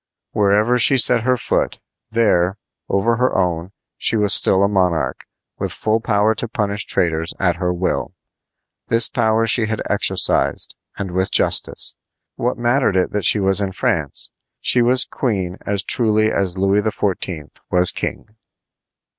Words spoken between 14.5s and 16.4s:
She was queen as truly